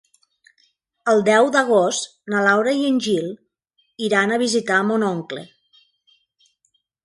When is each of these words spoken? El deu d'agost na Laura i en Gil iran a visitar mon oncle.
El 1.11 1.21
deu 1.27 1.49
d'agost 1.55 2.09
na 2.33 2.41
Laura 2.49 2.73
i 2.79 2.89
en 2.93 2.99
Gil 3.09 3.29
iran 4.09 4.33
a 4.39 4.43
visitar 4.47 4.81
mon 4.91 5.09
oncle. 5.15 5.49